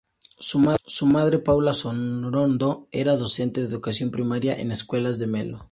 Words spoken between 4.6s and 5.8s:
escuelas de Melo.